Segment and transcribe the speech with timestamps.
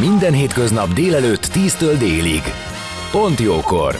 [0.00, 2.42] Minden hétköznap délelőtt 10-től délig.
[3.10, 3.96] Pont jókor!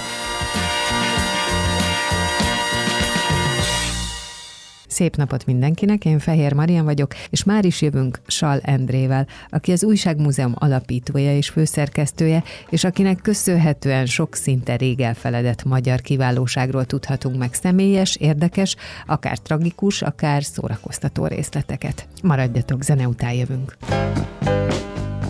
[4.86, 9.84] Szép napot mindenkinek, én Fehér Marian vagyok, és már is jövünk Sal Endrével, aki az
[9.84, 17.54] Újságmúzeum alapítója és főszerkesztője, és akinek köszönhetően sok szinte rég elfeledett magyar kiválóságról tudhatunk meg
[17.54, 22.08] személyes, érdekes, akár tragikus, akár szórakoztató részleteket.
[22.22, 23.76] Maradjatok, zene után jövünk.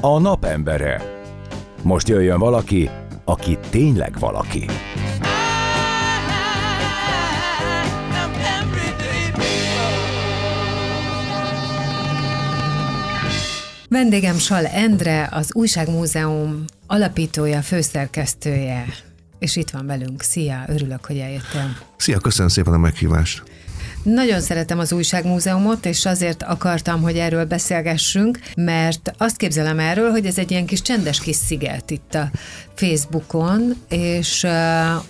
[0.04, 1.22] A napembere.
[1.82, 2.90] Most jöjjön valaki,
[3.24, 4.66] aki tényleg valaki.
[13.88, 18.84] Vendégem Sal Endre, az Újságmúzeum alapítója, főszerkesztője,
[19.38, 20.22] és itt van velünk.
[20.22, 21.76] Szia, örülök, hogy eljöttél.
[21.96, 23.53] Szia, köszönöm szépen a meghívást.
[24.04, 30.26] Nagyon szeretem az újságmúzeumot, és azért akartam, hogy erről beszélgessünk, mert azt képzelem erről, hogy
[30.26, 32.30] ez egy ilyen kis csendes kis sziget itt a
[32.74, 34.50] Facebookon, és uh,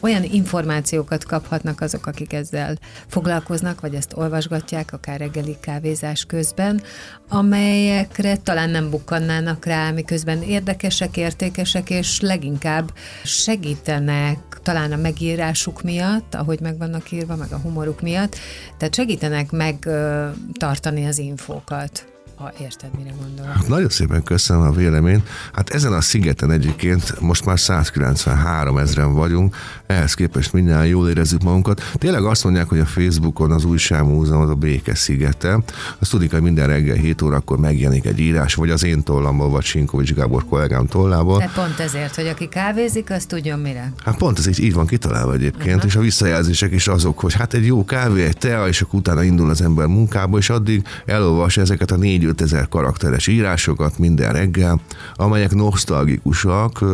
[0.00, 2.78] olyan információkat kaphatnak azok, akik ezzel
[3.08, 6.82] foglalkoznak, vagy ezt olvasgatják, akár reggeli kávézás közben,
[7.28, 12.92] amelyekre talán nem bukkannának rá, miközben érdekesek, értékesek, és leginkább
[13.24, 18.36] segítenek talán a megírásuk miatt, ahogy meg vannak írva, meg a humoruk miatt,
[18.84, 22.13] tehát segítenek megtartani az infókat
[22.44, 23.52] ha érted, mire gondolok.
[23.52, 25.28] Hát nagyon szépen köszönöm a véleményt.
[25.52, 29.56] Hát ezen a szigeten egyébként most már 193 ezeren vagyunk,
[29.86, 31.82] ehhez képest minden jól érezzük magunkat.
[31.94, 35.58] Tényleg azt mondják, hogy a Facebookon az újságmúzeum az a béke szigete.
[35.98, 39.64] Azt tudik, hogy minden reggel 7 órakor megjelenik egy írás, vagy az én tollamból, vagy
[39.64, 41.38] Sinkovics Gábor kollégám tollából.
[41.38, 43.92] Tehát pont ezért, hogy aki kávézik, az tudjon mire.
[44.04, 45.84] Hát pont ez így, így van kitalálva egyébként, uh-huh.
[45.84, 49.22] és a visszajelzések is azok, hogy hát egy jó kávé, egy tea, és akkor utána
[49.22, 54.80] indul az ember munkába, és addig elolvas ezeket a négy 5000 karakteres írásokat minden reggel,
[55.14, 56.84] amelyek nosztalgikusak,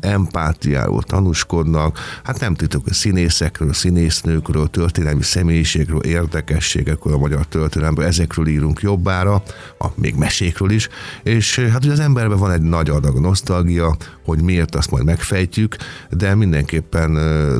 [0.00, 8.46] empátiáról tanúskodnak, hát nem titok, hogy színészekről, színésznőkről, történelmi személyiségről, érdekességekről a magyar történelemből, ezekről
[8.46, 9.42] írunk jobbára,
[9.78, 10.88] a, még mesékről is,
[11.22, 15.76] és hát ugye az emberben van egy nagy adag nosztalgia, hogy miért azt majd megfejtjük,
[16.10, 17.10] de mindenképpen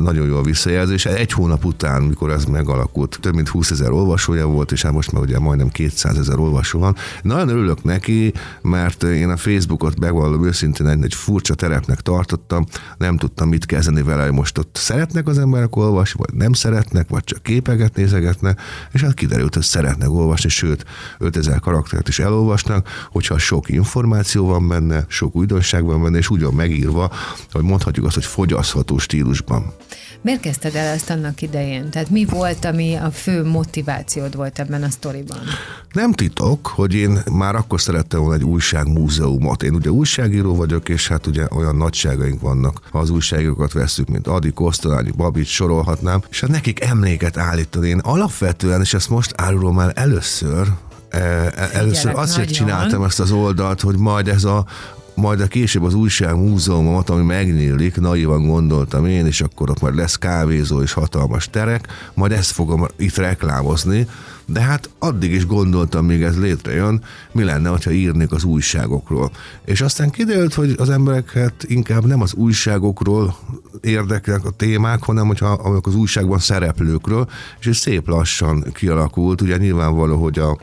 [0.01, 1.05] nagyon jó a visszajelzés.
[1.05, 5.11] Egy hónap után, mikor ez megalakult, több mint 20 ezer olvasója volt, és hát most
[5.11, 6.95] már ugye majdnem 200 ezer olvasó van.
[7.21, 12.65] Nagyon örülök neki, mert én a Facebookot megvallom őszintén egy, egy furcsa terepnek tartottam,
[12.97, 17.23] nem tudtam mit kezdeni vele, most ott szeretnek az emberek olvasni, vagy nem szeretnek, vagy
[17.23, 18.61] csak képeket nézegetnek,
[18.91, 20.85] és hát kiderült, hogy szeretnek olvasni, sőt,
[21.17, 26.55] 5000 karaktert is elolvasnak, hogyha sok információ van benne, sok újdonság van benne, és ugyan
[26.57, 27.11] megírva,
[27.51, 29.73] hogy mondhatjuk azt, hogy fogyasztható stílusban.
[30.21, 31.89] Miért kezdted el ezt annak idején?
[31.89, 35.37] Tehát mi volt, ami a fő motivációd volt ebben a sztoriban?
[35.91, 39.63] Nem titok, hogy én már akkor szerettem volna egy újságmúzeumot.
[39.63, 44.27] Én ugye újságíró vagyok, és hát ugye olyan nagyságaink vannak, ha az újságírókat veszük, mint
[44.27, 47.87] Adi, Kosztolányi, Babit, sorolhatnám, és hát nekik emléket állítani.
[47.87, 50.67] Én alapvetően, és ezt most árulom el először,
[51.09, 54.65] e, e, Először azért csináltam ezt az oldalt, hogy majd ez a
[55.17, 59.95] majd a később az újság múzeumomat, ami megnyílik, naivan gondoltam én, és akkor ott majd
[59.95, 64.07] lesz kávézó és hatalmas terek, majd ezt fogom itt reklámozni,
[64.45, 69.31] de hát addig is gondoltam, még ez létrejön, mi lenne, ha írnék az újságokról.
[69.65, 73.35] És aztán kiderült, hogy az embereket inkább nem az újságokról
[73.81, 77.29] érdekelnek a témák, hanem hogyha az újságban szereplőkről,
[77.59, 79.41] és ez szép lassan kialakult.
[79.41, 80.57] Ugye nyilvánvaló, hogy a,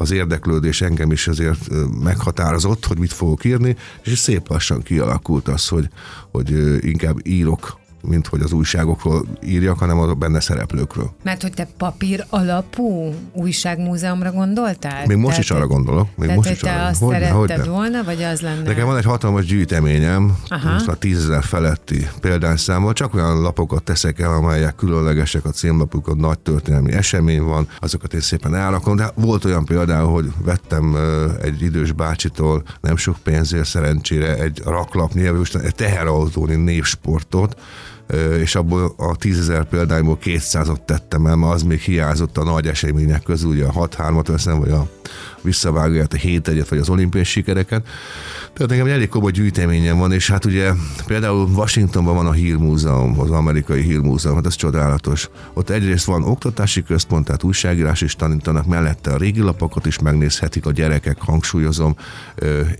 [0.00, 1.68] az érdeklődés engem is azért
[2.02, 5.88] meghatározott, hogy mit fogok írni, és szép lassan kialakult az, hogy,
[6.30, 6.50] hogy
[6.84, 7.78] inkább írok
[8.08, 11.10] mint hogy az újságokról írjak, hanem a benne szereplőkről.
[11.22, 15.06] Mert hogy te papír alapú újságmúzeumra gondoltál?
[15.06, 16.08] Még most Tehát is arra gondolok.
[16.16, 16.84] Még most is te arra.
[16.84, 18.62] azt hogy szeretted hogy volna, vagy az lenne?
[18.62, 20.72] Nekem van egy hatalmas gyűjteményem, Aha.
[20.72, 26.14] most már tízezer feletti példányszámmal, csak olyan lapokat teszek el, amelyek különlegesek a címlapuk, a
[26.14, 30.96] nagy történelmi esemény van, azokat én szépen elrakom, de volt olyan például, hogy vettem
[31.42, 35.26] egy idős bácsitól nem sok pénzért szerencsére egy raklapnyi,
[35.62, 37.60] egy teherautóni névsportot,
[38.40, 43.22] és abból a tízezer példányból 200-ot tettem el, mert az még hiányzott a nagy események
[43.22, 44.88] közül, ugye a 6-3-at veszem, vagy a
[45.40, 47.86] visszavágja a hét egyet, vagy az olimpiai sikereket.
[48.52, 50.72] Tehát nekem elég komoly gyűjteményem van, és hát ugye
[51.06, 55.28] például Washingtonban van a hírmúzeum, az amerikai hírmúzeum, hát ez csodálatos.
[55.52, 60.66] Ott egyrészt van oktatási központ, tehát újságírás is tanítanak, mellette a régi lapokat is megnézhetik
[60.66, 61.96] a gyerekek, hangsúlyozom,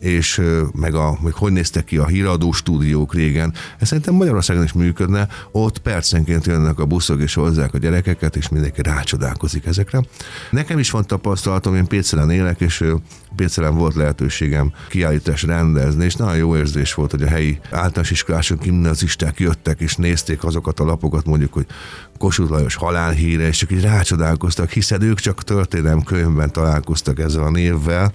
[0.00, 0.42] és
[0.72, 3.54] meg a, meg hogy néztek ki a híradó stúdiók régen.
[3.78, 8.48] Ez szerintem Magyarországon is működne, ott percenként jönnek a buszok és hozzák a gyerekeket, és
[8.48, 10.02] mindenki rácsodálkozik ezekre.
[10.50, 11.86] Nekem is van tapasztalatom, én
[12.18, 12.84] Pécelen élek, és
[13.36, 18.62] Pécelen volt lehetőségem kiállítás rendezni, és nagyon jó érzés volt, hogy a helyi általános iskolások,
[18.62, 21.66] gimnazisták jöttek és nézték azokat a lapokat, mondjuk, hogy
[22.18, 27.50] Kossuth Lajos halálhíre, és csak így rácsodálkoztak, hiszen ők csak történelem könyvben találkoztak ezzel a
[27.50, 28.12] névvel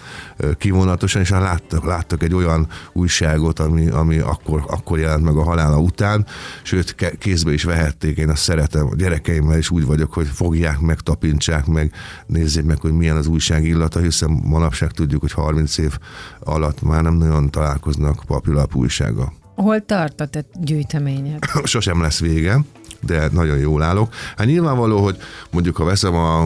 [0.57, 5.79] kivonatosan, és láttak, láttak egy olyan újságot, ami, ami akkor, akkor jelent meg a halála
[5.79, 6.25] után,
[6.63, 10.99] sőt kézbe is vehették, én azt szeretem, a gyerekeimmel is úgy vagyok, hogy fogják meg,
[10.99, 11.91] tapintsák meg,
[12.25, 15.97] nézzék meg, hogy milyen az újság illata, hiszen manapság tudjuk, hogy 30 év
[16.39, 19.33] alatt már nem nagyon találkoznak papírlap újsága.
[19.55, 21.43] Hol tart a te gyűjteményed?
[21.63, 22.59] Sosem lesz vége
[23.05, 24.13] de nagyon jól állok.
[24.37, 25.17] Hát nyilvánvaló, hogy
[25.51, 26.41] mondjuk ha veszem a,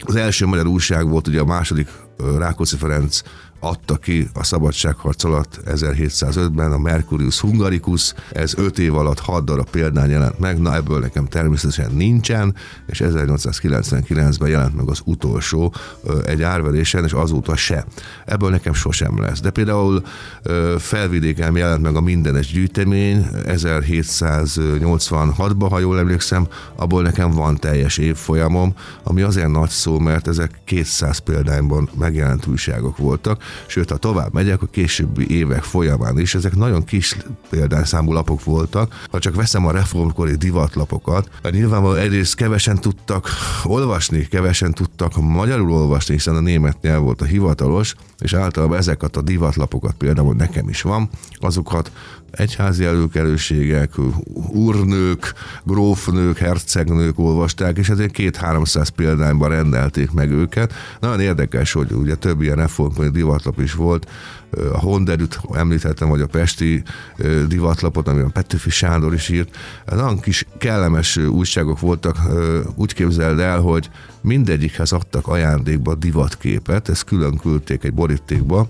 [0.00, 1.88] az első magyar újság volt ugye a második
[2.38, 3.20] Rákóczi Ferenc
[3.66, 9.70] adta ki a szabadságharc alatt 1705-ben a Mercurius Hungaricus, ez 5 év alatt 6 darab
[9.70, 12.54] példány jelent meg, na ebből nekem természetesen nincsen,
[12.86, 15.74] és 1899-ben jelent meg az utolsó
[16.24, 17.84] egy árverésen, és azóta se.
[18.24, 19.40] Ebből nekem sosem lesz.
[19.40, 20.02] De például
[20.78, 28.74] felvidéken jelent meg a mindenes gyűjtemény 1786-ban, ha jól emlékszem, abból nekem van teljes évfolyamom,
[29.02, 34.62] ami azért nagy szó, mert ezek 200 példányban megjelent újságok voltak, sőt, ha tovább megyek,
[34.62, 37.16] a későbbi évek folyamán is, ezek nagyon kis
[37.50, 39.04] példányszámú lapok voltak.
[39.10, 43.28] Ha csak veszem a reformkori divatlapokat, nyilvánvalóan egyrészt kevesen tudtak
[43.64, 49.16] olvasni, kevesen tudtak magyarul olvasni, hiszen a német nyelv volt a hivatalos, és általában ezeket
[49.16, 51.08] a divatlapokat például nekem is van,
[51.38, 51.90] azokat
[52.30, 53.90] egyházi előkelőségek,
[54.52, 55.32] úrnők,
[55.64, 60.72] grófnők, hercegnők olvasták, és ezért két-háromszáz példányban rendelték meg őket.
[61.00, 64.10] Nagyon érdekes, hogy ugye több ilyen reformkori divatlap is volt,
[64.72, 66.82] a Honderűt említettem, vagy a Pesti
[67.46, 69.56] divatlapot, amiben Petőfi Sándor is írt.
[69.86, 72.16] Nagyon kis kellemes újságok voltak,
[72.74, 73.90] úgy képzeld el, hogy
[74.20, 78.66] mindegyikhez adtak ajándékba divatképet, ezt külön küldték egy borítékba,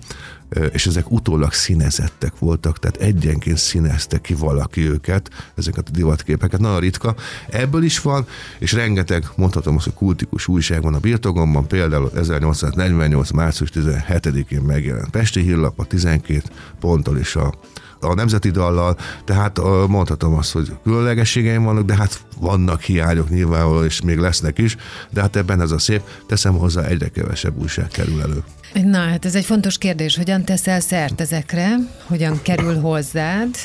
[0.71, 6.79] és ezek utólag színezettek voltak, tehát egyenként színezte ki valaki őket, ezeket a divatképeket, nagyon
[6.79, 7.15] ritka.
[7.49, 8.25] Ebből is van,
[8.59, 13.31] és rengeteg, mondhatom azt, hogy kultikus újság van a birtogomban, például 1848.
[13.31, 16.41] március 17-én megjelent Pesti hírlap, a 12
[16.79, 17.53] ponttal és a
[17.99, 24.01] a nemzeti dallal, tehát mondhatom azt, hogy különlegességeim vannak, de hát vannak hiányok nyilvánvalóan, és
[24.01, 24.77] még lesznek is,
[25.09, 28.43] de hát ebben ez a szép, teszem hozzá egyre kevesebb újság kerül elő.
[28.83, 33.55] Na, hát ez egy fontos kérdés, hogyan teszel szert ezekre, hogyan kerül hozzád,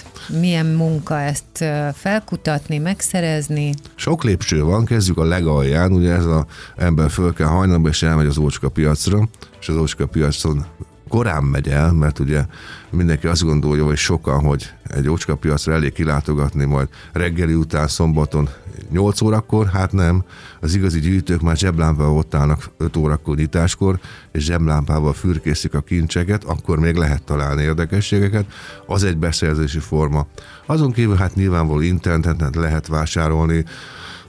[0.40, 1.64] milyen munka ezt
[1.94, 3.74] felkutatni, megszerezni?
[3.94, 6.44] Sok lépcső van, kezdjük a legalján, ugye ez az
[6.76, 9.28] ember föl kell hajnalba, és elmegy az ócska piacra,
[9.60, 10.66] és az ócska piacon
[11.12, 12.44] korán megy el, mert ugye
[12.90, 18.48] mindenki azt gondolja, hogy sokan, hogy egy ócska elég kilátogatni majd reggeli után szombaton
[18.90, 20.24] 8 órakor, hát nem.
[20.60, 23.98] Az igazi gyűjtők már zseblámpával ott állnak 5 órakor nyitáskor,
[24.30, 28.44] és zseblámpával fürkészik a kincseket, akkor még lehet találni érdekességeket.
[28.86, 30.26] Az egy beszerzési forma.
[30.66, 33.64] Azon kívül hát nyilvánvaló interneten lehet vásárolni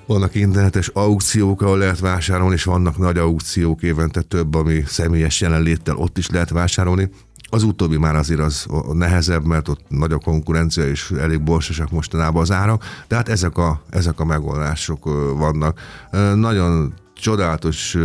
[0.05, 5.95] vannak internetes aukciók, ahol lehet vásárolni, és vannak nagy aukciók, évente több, ami személyes jelenléttel
[5.95, 7.09] ott is lehet vásárolni.
[7.49, 12.41] Az utóbbi már azért az nehezebb, mert ott nagy a konkurencia, és elég borsosak mostanában
[12.41, 15.03] az árak, de hát ezek a, ezek a megoldások
[15.37, 15.79] vannak.
[16.35, 17.97] Nagyon csodálatos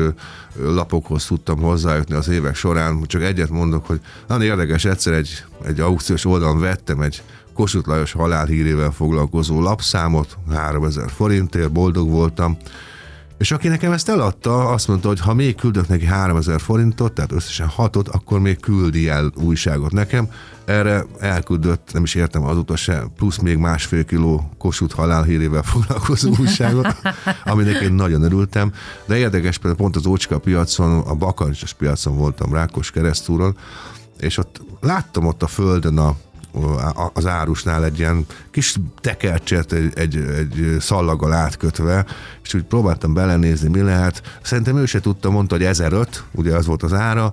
[0.62, 3.02] lapokhoz tudtam hozzájutni az évek során.
[3.06, 7.22] Csak egyet mondok, hogy nagyon érdekes, egyszer egy, egy aukciós oldalon vettem egy
[7.58, 12.56] Kossuth Lajos halálhírével foglalkozó lapszámot, 3000 forintért, boldog voltam,
[13.38, 17.32] és aki nekem ezt eladta, azt mondta, hogy ha még küldök neki 3000 forintot, tehát
[17.32, 20.28] összesen hatot, akkor még küldi el újságot nekem.
[20.64, 26.96] Erre elküldött, nem is értem azóta se, plusz még másfél kiló kosut halálhírével foglalkozó újságot,
[27.44, 28.72] aminek én nagyon örültem.
[29.06, 33.56] De érdekes, például pont az Ócska piacon, a Bakancsos piacon voltam Rákos keresztúron,
[34.18, 36.16] és ott láttam ott a földön a
[37.12, 42.06] az árusnál egy ilyen kis tekercset egy, egy, egy szallaggal átkötve,
[42.42, 44.22] és úgy próbáltam belenézni, mi lehet.
[44.42, 47.32] Szerintem ő se tudta, mondta, hogy 1005, ugye az volt az ára,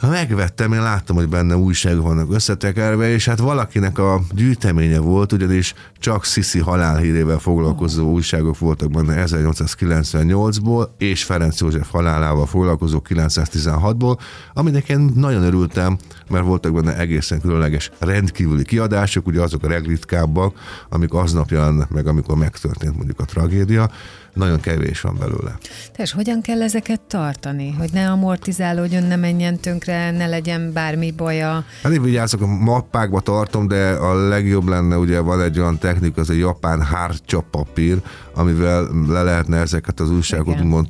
[0.00, 5.32] Ha megvettem, én láttam, hogy benne újságok vannak összetekerve, és hát valakinek a gyűjteménye volt,
[5.32, 5.74] ugyanis
[6.06, 14.18] csak Sisi halálhírével foglalkozó újságok voltak benne 1898-ból, és Ferenc József halálával foglalkozó 916-ból,
[14.54, 15.96] aminek én nagyon örültem,
[16.28, 20.58] mert voltak benne egészen különleges rendkívüli kiadások, ugye azok a legritkábbak,
[20.88, 23.90] amik aznap jelennek meg, amikor megtörtént mondjuk a tragédia,
[24.36, 25.58] nagyon kevés van belőle.
[25.96, 31.64] És hogyan kell ezeket tartani, hogy ne amortizálódjon, ne menjen tönkre, ne legyen bármi baja?
[31.82, 36.20] Hát én vigyázok, a mappákba tartom, de a legjobb lenne, ugye van egy olyan technika,
[36.20, 37.98] az a japán hártya papír,
[38.34, 40.88] amivel le lehetne ezeket az újságokat, mond,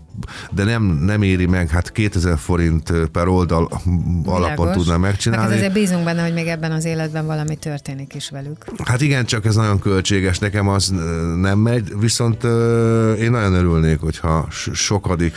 [0.51, 3.69] de nem, nem éri meg, hát 2000 forint per oldal
[4.25, 5.47] alapon tudná megcsinálni.
[5.47, 8.65] Hát azért bízunk benne, hogy még ebben az életben valami történik is velük.
[8.85, 10.95] Hát igen, csak ez nagyon költséges, nekem az
[11.41, 12.45] nem megy, viszont
[13.19, 15.37] én nagyon örülnék, hogyha sokadik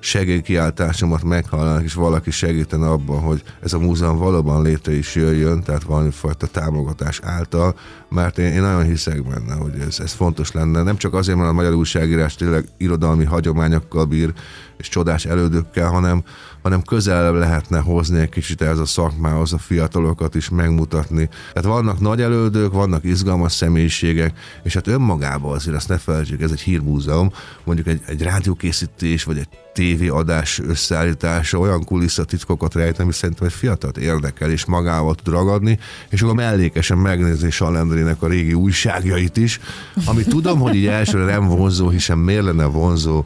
[0.00, 5.82] segélykiáltásomat meghallanak, és valaki segítene abban, hogy ez a múzeum valóban létre is jöjjön, tehát
[5.82, 7.74] valamifajta támogatás által,
[8.14, 10.82] mert én, én nagyon hiszek benne, hogy ez, ez fontos lenne.
[10.82, 14.32] Nem csak azért, mert a magyar újságírás tényleg irodalmi hagyományokkal bír,
[14.76, 16.22] és csodás elődökkel, hanem,
[16.64, 21.28] hanem közel lehetne hozni egy kicsit ez a szakmához a fiatalokat is megmutatni.
[21.52, 26.50] Tehát vannak nagy elődök, vannak izgalmas személyiségek, és hát önmagában azért azt ne felejtsük, ez
[26.50, 27.32] egy hírmúzeum,
[27.64, 33.98] mondjuk egy, egy rádiókészítés, vagy egy tévéadás összeállítása olyan kulisszatitkokat rejt, ami szerintem egy fiatalt
[33.98, 35.78] érdekel, és magával tud ragadni,
[36.08, 39.60] és akkor mellékesen megnézni Salendrének a régi újságjait is,
[40.04, 43.24] ami tudom, hogy így elsőre nem vonzó, hiszen miért lenne vonzó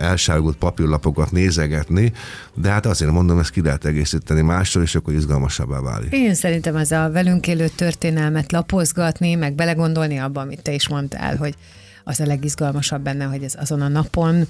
[0.00, 2.12] elsárgult papírlapokat nézegetni,
[2.54, 6.12] de hát azért mondom, ezt ki lehet egészíteni mással, és akkor izgalmasabbá válik.
[6.12, 11.36] Én szerintem ez a velünk élő történelmet lapozgatni, meg belegondolni abba, amit te is mondtál,
[11.36, 11.54] hogy
[12.04, 14.48] az a legizgalmasabb benne, hogy ez azon a napon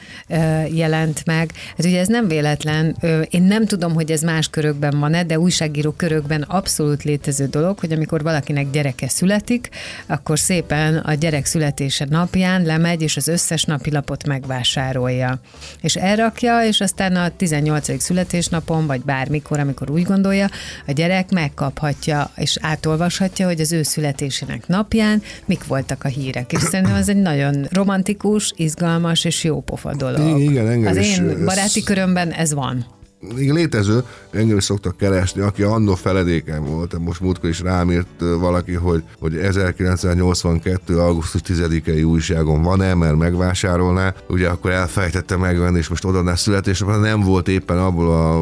[0.71, 1.53] jelent meg.
[1.77, 2.97] Hát ugye ez nem véletlen,
[3.31, 7.93] én nem tudom, hogy ez más körökben van-e, de újságíró körökben abszolút létező dolog, hogy
[7.93, 9.69] amikor valakinek gyereke születik,
[10.07, 15.41] akkor szépen a gyerek születése napján lemegy, és az összes napilapot megvásárolja.
[15.81, 18.03] És elrakja, és aztán a 18.
[18.03, 20.49] születésnapon, vagy bármikor, amikor úgy gondolja,
[20.87, 26.53] a gyerek megkaphatja, és átolvashatja, hogy az ő születésének napján mik voltak a hírek.
[26.53, 30.41] És szerintem ez egy nagyon nagyon romantikus, izgalmas és jó pofa dolog.
[30.41, 32.87] Igen, engem Az is, én baráti körömben ez van
[33.37, 38.21] igen, létező, engem is szoktak keresni, aki annó feledéken volt, most múltkor is rám írt
[38.39, 40.99] valaki, hogy, hogy 1982.
[40.99, 47.21] augusztus 10-i újságon van-e, mert megvásárolná, ugye akkor elfejtette megvenni, és most odaadná születésre, nem
[47.21, 48.41] volt éppen abból a,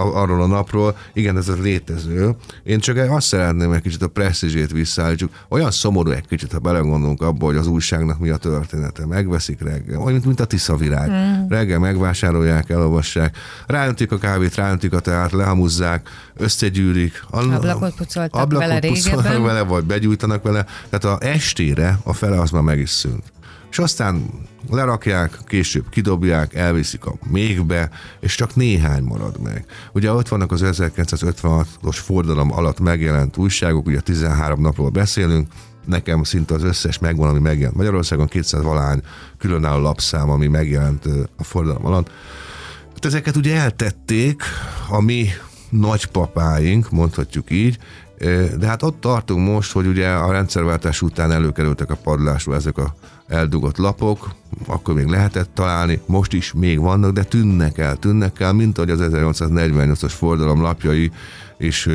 [0.00, 2.30] a, arról a napról, igen, ez a létező.
[2.62, 5.30] Én csak azt szeretném egy kicsit a presztízsét visszaállítsuk.
[5.48, 9.06] Olyan szomorú egy kicsit, ha belegondolunk abba, hogy az újságnak mi a története.
[9.06, 11.10] Megveszik reggel, olyan, mint a Tisza virág.
[11.10, 11.48] Mm.
[11.48, 13.36] Reggel megvásárolják, elolvassák,
[13.66, 17.24] rájön rántik a kávét, rántik a teát, lehamuzzák, összegyűrik.
[17.30, 19.42] Ablakot pucoltak ablakot vele régebben.
[19.42, 20.66] vele, vagy begyújtanak vele.
[20.88, 23.32] Tehát a estére a fele az már meg is szűnt.
[23.70, 24.30] És aztán
[24.70, 27.90] lerakják, később kidobják, elviszik a mégbe,
[28.20, 29.64] és csak néhány marad meg.
[29.92, 35.48] Ugye ott vannak az 1956-os fordalom alatt megjelent újságok, ugye 13 napról beszélünk,
[35.86, 39.00] nekem szinte az összes megvan, ami megjelent Magyarországon, 200 valány
[39.38, 41.04] különálló lapszám, ami megjelent
[41.36, 42.10] a fordalom alatt.
[43.04, 44.42] Ezeket ugye eltették
[44.90, 45.26] a mi
[45.70, 47.78] nagypapáink, mondhatjuk így,
[48.58, 52.94] de hát ott tartunk most, hogy ugye a rendszerváltás után előkerültek a padlásról ezek a
[53.28, 54.34] eldugott lapok,
[54.66, 58.90] akkor még lehetett találni, most is még vannak, de tűnnek el, tűnnek el, mint ahogy
[58.90, 61.10] az 1848-as fordalom lapjai
[61.60, 61.90] és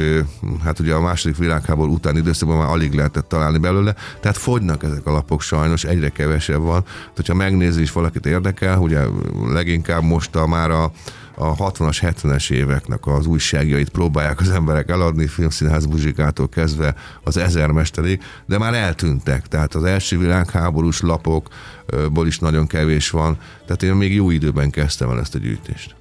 [0.63, 5.05] hát ugye a második világháború utáni időszakban már alig lehetett találni belőle, tehát fogynak ezek
[5.05, 6.83] a lapok sajnos, egyre kevesebb van.
[6.83, 9.01] Tehát, hogyha megnézi is valakit érdekel, ugye
[9.47, 10.91] leginkább most a már a
[11.37, 18.21] a 60-as, 70-es éveknek az újságjait próbálják az emberek eladni, filmszínház muzsikától kezdve az ezermesterig,
[18.45, 19.47] de már eltűntek.
[19.47, 25.09] Tehát az első világháborús lapokból is nagyon kevés van, tehát én még jó időben kezdtem
[25.09, 25.95] el ezt a gyűjtést.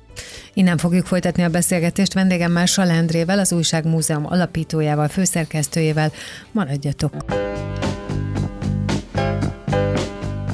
[0.55, 6.13] Innen fogjuk folytatni a beszélgetést vendégemmel Salendrével, az Újságmúzeum alapítójával, főszerkesztőjével.
[6.53, 7.13] Maradjatok!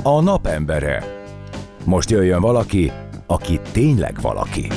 [0.02, 1.04] A napembere.
[1.84, 2.92] Most jöjjön valaki,
[3.26, 4.68] aki tényleg valaki.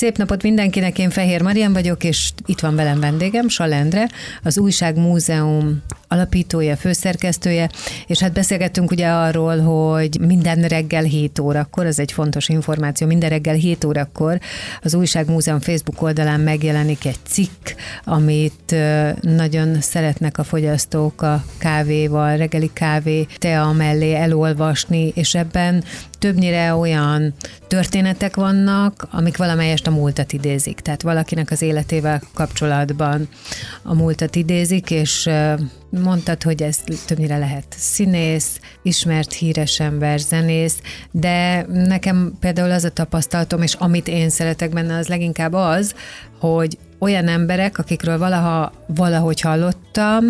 [0.00, 4.08] Szép napot mindenkinek, én Fehér Marian vagyok, és itt van velem vendégem, Salendre,
[4.42, 7.70] az Újságmúzeum alapítója, főszerkesztője,
[8.06, 13.28] és hát beszélgettünk ugye arról, hogy minden reggel 7 órakor, ez egy fontos információ, minden
[13.28, 14.40] reggel 7 órakor
[14.82, 17.68] az Újságmúzeum Facebook oldalán megjelenik egy cikk,
[18.04, 18.74] amit
[19.20, 25.84] nagyon szeretnek a fogyasztók a kávéval, reggeli kávé, tea mellé elolvasni, és ebben
[26.18, 27.34] többnyire olyan
[27.68, 30.80] történetek vannak, amik valamelyest a múltat idézik.
[30.80, 33.28] Tehát valakinek az életével kapcsolatban
[33.82, 35.28] a múltat idézik, és
[35.90, 40.80] mondtad, hogy ez többnyire lehet színész, ismert híres ember, zenész,
[41.10, 45.94] de nekem például az a tapasztalatom, és amit én szeretek benne, az leginkább az,
[46.38, 50.24] hogy olyan emberek, akikről valaha valahogy hallottam,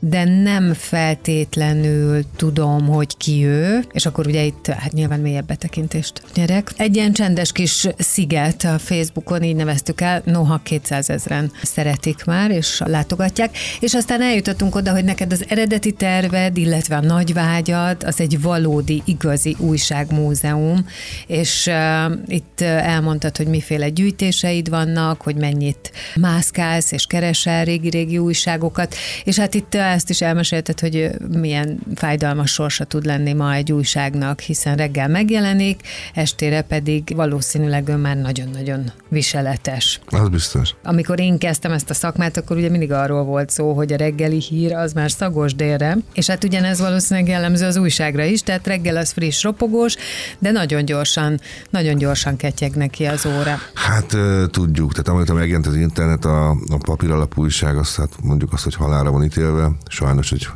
[0.00, 6.22] de nem feltétlenül tudom, hogy ki ő, és akkor ugye itt hát nyilván mélyebb betekintést.
[6.34, 6.72] Nyerek.
[6.76, 12.50] Egy ilyen csendes kis sziget a Facebookon, így neveztük el, noha 200 ezeren szeretik már,
[12.50, 18.02] és látogatják, és aztán eljutottunk oda, hogy neked az eredeti terved, illetve a nagy vágyad,
[18.04, 20.86] az egy valódi, igazi újságmúzeum,
[21.26, 28.94] és uh, itt elmondtad, hogy miféle gyűjtéseid vannak, hogy mennyit mászkálsz és keresel régi-régi újságokat,
[29.24, 34.40] és hát itt ezt is elmesélted, hogy milyen fájdalmas sorsa tud lenni ma egy újságnak,
[34.40, 35.80] hiszen reggel megjelenik,
[36.14, 40.00] estére pedig valószínűleg ő már nagyon-nagyon viseletes.
[40.06, 40.74] Az biztos.
[40.82, 44.40] Amikor én kezdtem ezt a szakmát, akkor ugye mindig arról volt szó, hogy a reggeli
[44.40, 48.96] hír az már szagos délre, és hát ugyanez valószínűleg jellemző az újságra is, tehát reggel
[48.96, 49.96] az friss, ropogós,
[50.38, 51.40] de nagyon gyorsan,
[51.70, 53.58] nagyon gyorsan ketyeg neki az óra.
[53.74, 54.16] Hát
[54.50, 58.64] tudjuk, tehát amikor megjelent az internet, a, a papír alapú újság, azt hát mondjuk azt,
[58.64, 60.48] hogy halára van ítélve, sajnos egy,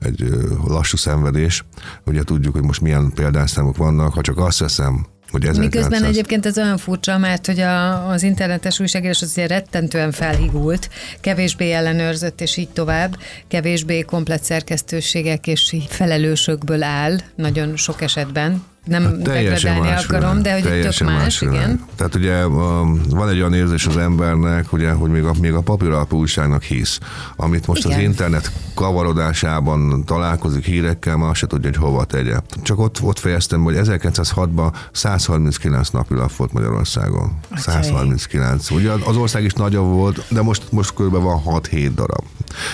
[0.00, 0.24] egy
[0.66, 1.64] lassú szenvedés.
[2.06, 5.74] Ugye tudjuk, hogy most milyen példányszámok vannak, ha csak azt veszem, hogy 1900...
[5.74, 10.90] Miközben egyébként ez olyan furcsa, mert hogy a, az internetes újságírás az ugye rettentően felhigult,
[11.20, 13.18] kevésbé ellenőrzött, és így tovább,
[13.48, 20.62] kevésbé komplet szerkesztőségek és felelősökből áll nagyon sok esetben, nem hát degradálni akarom, de hogy
[20.62, 21.84] tök más, más igen.
[21.96, 26.16] Tehát ugye van egy olyan érzés az embernek, ugye, hogy még a, még a papíralapú
[26.18, 26.98] újságnak hisz,
[27.36, 27.98] amit most igen.
[27.98, 32.36] az internet kavarodásában találkozik hírekkel, már se tudja, hogy hova tegye.
[32.62, 37.38] Csak ott, ott fejeztem, hogy 1906-ban 139 napilap volt Magyarországon.
[37.50, 37.74] Acsai.
[37.74, 38.70] 139.
[38.70, 41.12] Ugye az ország is nagyobb volt, de most, most kb.
[41.22, 42.24] van 6-7 darab.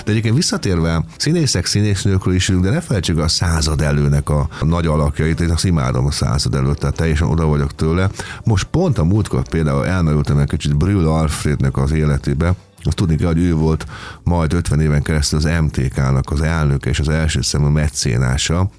[0.05, 5.41] De egyébként visszatérve, színészek, színésznőkről is de ne felejtsük a század előnek a, nagy alakjait,
[5.41, 8.11] én azt imádom a század előtt, tehát teljesen oda vagyok tőle.
[8.45, 12.55] Most pont a múltkor például elmerültem egy kicsit Brühl Alfrednek az életébe,
[12.85, 13.87] azt tudni kell, hogy ő volt
[14.23, 18.71] majd 50 éven keresztül az MTK-nak az elnöke és az első szemű meccénása,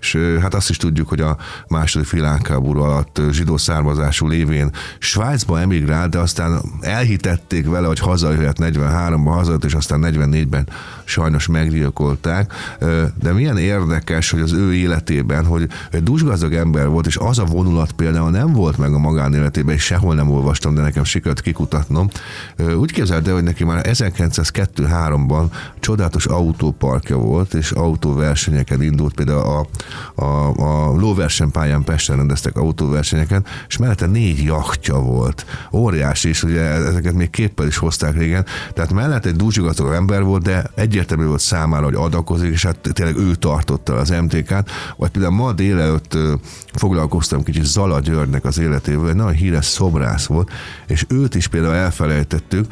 [0.00, 1.36] és hát azt is tudjuk, hogy a
[1.68, 9.32] második világháború alatt zsidó származású lévén Svájcba emigrált, de aztán elhitették vele, hogy hazajöhet 43-ban
[9.32, 10.68] hazajött, és aztán 44-ben
[11.06, 12.52] sajnos meggyilkolták.
[13.20, 17.44] De milyen érdekes, hogy az ő életében, hogy egy dusgazdag ember volt, és az a
[17.44, 22.08] vonulat például nem volt meg a magánéletében, és sehol nem olvastam, de nekem sikerült kikutatnom.
[22.76, 25.44] Úgy képzelte, hogy neki már 1902-3-ban
[25.80, 29.66] csodálatos autóparkja volt, és autóversenyeken indult például a
[30.14, 35.46] a, a lóversenypályán Pesten rendeztek autóversenyeket, és mellette négy jachtja volt.
[35.72, 38.44] Óriási, és ugye ezeket még képpel is hozták régen.
[38.72, 40.64] Tehát mellett egy dúzsigató ember volt, de
[40.96, 44.70] egyértelmű volt számára, hogy adakozik, és hát tényleg ő tartotta az MTK-t.
[44.96, 46.18] Vagy például ma délelőtt
[46.74, 50.50] foglalkoztam kicsit Zala Györgynek az életével, egy nagyon híres szobrász volt,
[50.86, 52.66] és őt is például elfelejtettük,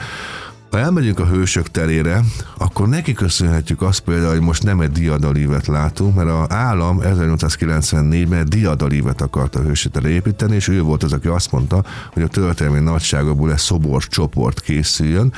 [0.70, 2.20] ha elmegyünk a hősök terére,
[2.58, 8.38] akkor neki köszönhetjük azt például, hogy most nem egy diadalívet látunk, mert az állam 1894-ben
[8.38, 12.28] egy diadalívet akart a hősök építeni, és ő volt az, aki azt mondta, hogy a
[12.28, 15.32] történelmi nagyságokból egy szobor csoport készüljön,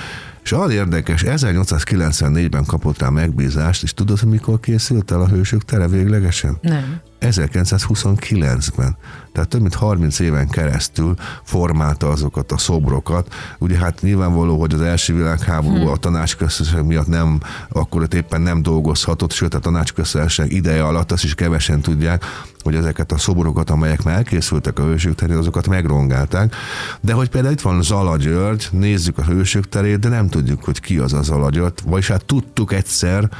[0.46, 5.64] és az érdekes, 1894-ben kapott rá megbízást, és tudod, hogy mikor készült el a hősök
[5.64, 6.58] tere véglegesen?
[6.60, 7.00] Nem.
[7.20, 8.96] 1929-ben.
[9.32, 13.34] Tehát több mint 30 éven keresztül formálta azokat a szobrokat.
[13.58, 15.88] Ugye hát nyilvánvaló, hogy az első világháború hmm.
[15.88, 21.34] a tanácsközösség miatt nem, akkor éppen nem dolgozhatott, sőt a tanácsközösség ideje alatt azt is
[21.34, 22.24] kevesen tudják,
[22.62, 26.54] hogy ezeket a szobrokat, amelyek már elkészültek a hősök terén, azokat megrongálták.
[27.00, 30.80] De hogy például itt van Zala György, nézzük a hősök terét, de nem tudjuk, hogy
[30.80, 33.30] ki az a Zala György, vagyis hát tudtuk egyszer,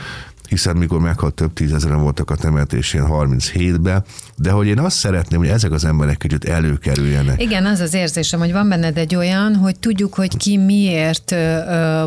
[0.48, 4.04] hiszen mikor meghalt több tízezeren voltak a temetésén 37-ben,
[4.37, 7.42] de hogy én azt szeretném, hogy ezek az emberek kicsit előkerüljenek.
[7.42, 11.35] Igen, az az érzésem, hogy van benned egy olyan, hogy tudjuk, hogy ki miért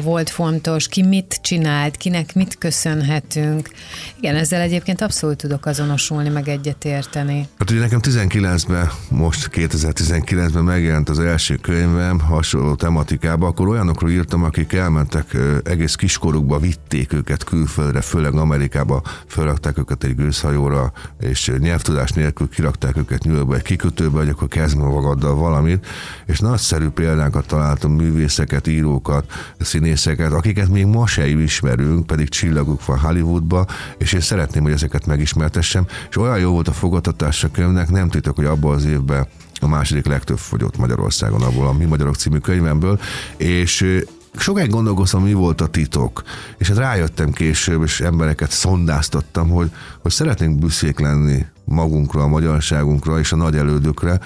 [0.03, 3.69] volt fontos, ki mit csinált, kinek mit köszönhetünk.
[4.17, 7.47] Igen, ezzel egyébként abszolút tudok azonosulni, meg egyetérteni.
[7.57, 14.43] Hát ugye nekem 19-ben, most 2019-ben megjelent az első könyvem hasonló tematikába, akkor olyanokról írtam,
[14.43, 21.51] akik elmentek egész kiskorukba, vitték őket külföldre, főleg tényleg Amerikába felrakták őket egy gőzhajóra, és
[21.59, 25.87] nyelvtudás nélkül kirakták őket Yorkba egy kikötőbe, hogy akkor kezd magaddal valamit,
[26.25, 32.99] és nagyszerű példákat találtam, művészeket, írókat, színészeket, akiket még ma se ismerünk, pedig csillaguk van
[32.99, 33.65] Hollywoodba,
[33.97, 38.09] és én szeretném, hogy ezeket megismertessem, és olyan jó volt a fogadtatás a könyvnek, nem
[38.09, 39.27] titok, hogy abban az évben
[39.61, 42.99] a második legtöbb fogyott Magyarországon abból a Mi Magyarok című könyvemből,
[43.37, 44.05] és
[44.37, 46.23] sokáig gondolkoztam, mi volt a titok,
[46.57, 53.19] és hát rájöttem később, és embereket szondáztattam, hogy, hogy szeretnénk büszkék lenni magunkra, a magyarságunkra
[53.19, 54.19] és a nagy elődökre,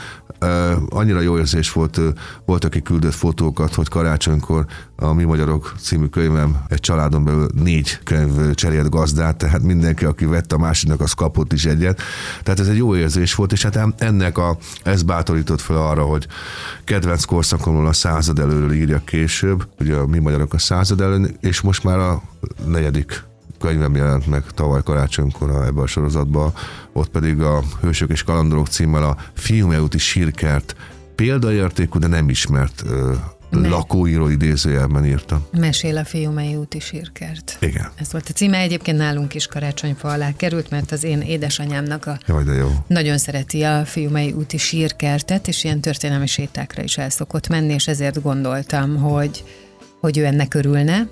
[0.89, 2.01] annyira jó érzés volt,
[2.45, 7.99] volt, aki küldött fotókat, hogy karácsonykor a Mi Magyarok című könyvem egy családon belül négy
[8.03, 12.01] könyv cserélt gazdát, tehát mindenki, aki vette a másiknak, az kapott is egyet.
[12.43, 16.27] Tehát ez egy jó érzés volt, és hát ennek a, ez bátorított fel arra, hogy
[16.83, 21.61] kedvenc korszakomról a század előről írja később, ugye a Mi Magyarok a század elő, és
[21.61, 22.21] most már a
[22.65, 23.23] negyedik
[23.63, 26.53] könyvem jelent meg tavaly karácsonykor ebbe a sorozatba,
[26.93, 30.75] ott pedig a Hősök és Kalandorok címmel a Fiumeúti sírkert
[31.15, 32.83] példaértékű, de nem ismert
[33.49, 33.67] ne.
[33.67, 35.47] lakóíró idézőjelben írta.
[35.51, 37.57] Mesél a Fiumei úti sírkert.
[37.59, 37.91] Igen.
[37.95, 42.17] Ez volt a címe, egyébként nálunk is karácsonyfa alá került, mert az én édesanyámnak a
[42.27, 42.69] Jaj, de jó.
[42.87, 47.87] nagyon szereti a Fiumei úti sírkertet, és ilyen történelmi sétákra is el szokott menni, és
[47.87, 49.43] ezért gondoltam, hogy
[50.03, 51.07] hogy ő ennek örülne.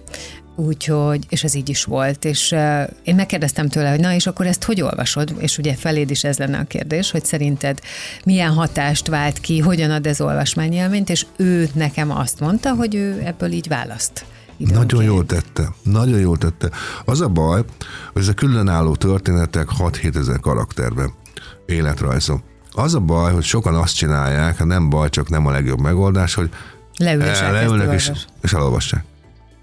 [0.55, 4.45] Úgyhogy, és ez így is volt, és uh, én megkérdeztem tőle, hogy na, és akkor
[4.45, 5.35] ezt hogy olvasod?
[5.37, 7.79] És ugye feléd is ez lenne a kérdés, hogy szerinted
[8.25, 13.21] milyen hatást vált ki, hogyan ad ez olvasmányélményt, és ő nekem azt mondta, hogy ő
[13.25, 14.25] ebből így választ.
[14.57, 14.91] Időnként.
[14.91, 16.69] Nagyon jól tette, nagyon jól tette.
[17.05, 17.63] Az a baj,
[18.13, 21.13] hogy ezek különálló történetek 6-7 ezer karakterben,
[21.65, 22.43] életrajzom.
[22.71, 26.33] Az a baj, hogy sokan azt csinálják, ha nem baj, csak nem a legjobb megoldás,
[26.33, 26.49] hogy
[26.97, 28.11] leülnek és,
[28.41, 29.03] és elolvassák.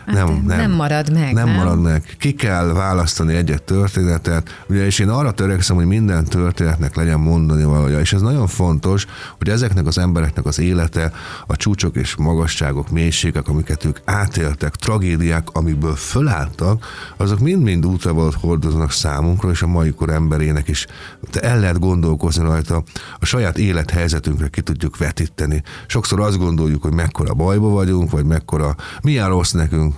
[0.09, 1.33] Hát nem, nem, nem marad meg.
[1.33, 2.17] Nem, nem marad meg.
[2.19, 7.65] Ki kell választani egy-egy történetet, ugye, és én arra törekszem, hogy minden történetnek legyen mondani
[7.65, 9.07] valója, és ez nagyon fontos,
[9.39, 11.13] hogy ezeknek az embereknek az élete,
[11.47, 18.93] a csúcsok és magasságok, mélységek, amiket ők átéltek, tragédiák, amikből fölálltak, azok mind-mind útravalót hordoznak
[18.93, 20.87] számunkra, és a mai kor emberének is.
[21.31, 22.83] De el lehet gondolkozni rajta,
[23.19, 25.63] a saját élethelyzetünkre ki tudjuk vetíteni.
[25.87, 29.98] Sokszor azt gondoljuk, hogy mekkora bajba vagyunk, vagy mekkora, milyen rossz nekünk,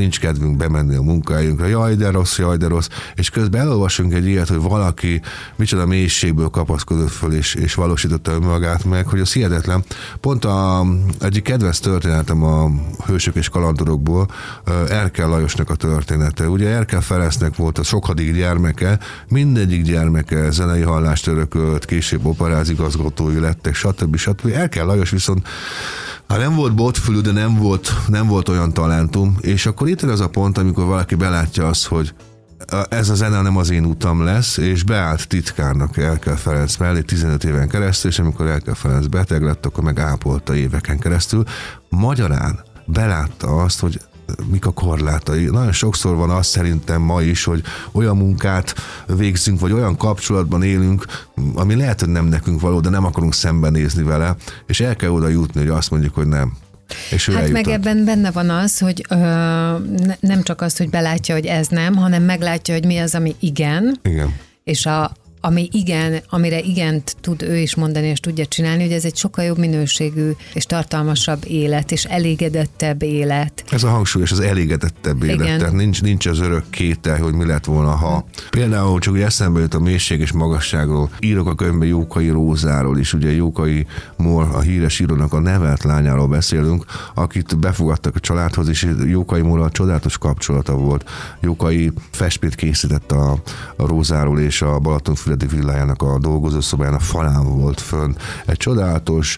[0.00, 4.26] nincs kedvünk bemenni a munkájunkra, jaj de rossz, jaj de rossz, és közben elolvasunk egy
[4.26, 5.20] ilyet, hogy valaki
[5.56, 9.84] micsoda mélységből kapaszkodott föl, és, és valósította önmagát meg, hogy az hihetetlen.
[10.20, 10.86] Pont a,
[11.20, 12.70] egyik kedvenc történetem a
[13.06, 14.28] Hősök és Kalandorokból,
[14.88, 16.48] Erkel Lajosnak a története.
[16.48, 23.74] Ugye Erkel Ferencnek volt a sokadik gyermeke, mindegyik gyermeke zenei hallást örökölt, később operázigazgatói lettek,
[23.74, 24.16] stb.
[24.16, 24.50] stb.
[24.54, 25.46] Erkel Lajos viszont
[26.30, 30.20] Hát nem volt botfülű, de nem volt, nem volt olyan talentum, és akkor itt az
[30.20, 32.14] a pont, amikor valaki belátja azt, hogy
[32.88, 37.44] ez a zene nem az én utam lesz, és beállt titkárnak Elkel Ferenc mellé 15
[37.44, 41.44] éven keresztül, és amikor Elkel Ferenc beteg lett, akkor meg ápolta éveken keresztül.
[41.88, 44.00] Magyarán belátta azt, hogy
[44.50, 45.44] mik a korlátai.
[45.44, 48.74] Nagyon sokszor van az szerintem ma is, hogy olyan munkát
[49.06, 51.04] végzünk, vagy olyan kapcsolatban élünk,
[51.54, 55.28] ami lehet, hogy nem nekünk való, de nem akarunk szembenézni vele, és el kell oda
[55.28, 56.52] jutni, hogy azt mondjuk, hogy nem.
[57.10, 57.64] És hát eljutott.
[57.64, 59.14] meg ebben benne van az, hogy ö,
[60.20, 63.98] nem csak az, hogy belátja, hogy ez nem, hanem meglátja, hogy mi az, ami igen.
[64.02, 64.34] Igen.
[64.64, 69.04] És a, ami igen, amire igent tud ő is mondani, és tudja csinálni, hogy ez
[69.04, 73.64] egy sokkal jobb minőségű és tartalmasabb élet, és elégedettebb élet.
[73.70, 75.40] Ez a hangsúly, és az elégedettebb élet.
[75.40, 75.58] Igen.
[75.58, 78.24] Tehát nincs, nincs az örök kétel, hogy mi lett volna, ha.
[78.50, 81.10] Például csak úgy eszembe jut a mélység és magasságról.
[81.20, 86.28] Írok a könyvben Jókai Rózáról is, ugye Jókai Mor, a híres írónak a nevelt lányáról
[86.28, 91.10] beszélünk, akit befogadtak a családhoz, és Jókai Mor a csodálatos kapcsolata volt.
[91.40, 93.42] Jókai festményt készített a,
[93.76, 98.14] a Rózáról és a Balaton Füredi villájának a dolgozószobáján a falán volt fönn.
[98.46, 99.36] Egy csodálatos,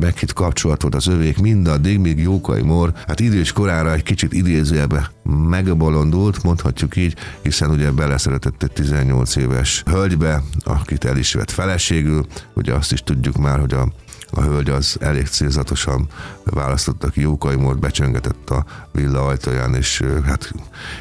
[0.00, 5.10] meghitt kapcsolat volt az övék mindaddig, míg Jókai Mor, hát idős korára egy kicsit idézőjelbe
[5.48, 12.26] megbolondult, mondhatjuk így, hiszen ugye beleszeretett egy 18 éves hölgybe, akit el is vett feleségül,
[12.54, 13.88] ugye azt is tudjuk már, hogy a
[14.34, 16.08] a hölgy az elég célzatosan
[16.44, 20.52] választotta ki Jókai Mód, becsöngetett a villa ajtaján, és hát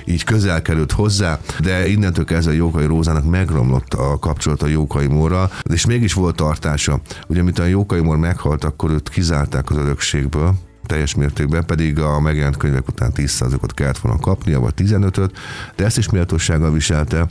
[0.05, 5.51] így közel került hozzá, de innentől kezdve Jókai Rózának megromlott a kapcsolat a Jókai Mórral,
[5.63, 6.99] és mégis volt tartása.
[7.27, 10.53] Ugye, mint a Jókai Mór meghalt, akkor őt kizárták az örökségből,
[10.85, 15.37] teljes mértékben, pedig a megjelent könyvek után 10%-ot kellett volna kapnia, vagy 15-öt,
[15.75, 17.27] de ezt is méltósággal viselte,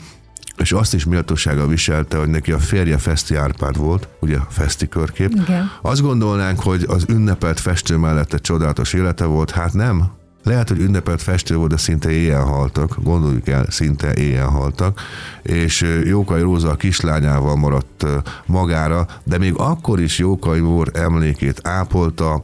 [0.57, 4.89] és azt is méltósággal viselte, hogy neki a férje Feszti Árpád volt, ugye a Feszti
[4.89, 5.31] körkép.
[5.31, 5.71] Igen.
[5.83, 10.11] Azt gondolnánk, hogy az ünnepelt festő mellett egy csodálatos élete volt, hát nem,
[10.43, 15.01] lehet, hogy ünnepelt festő volt, de szinte éjjel haltak, gondoljuk el, szinte éjjel haltak,
[15.43, 18.07] és Jókai Róza a kislányával maradt
[18.47, 22.43] magára, de még akkor is Jókai Mór emlékét ápolta,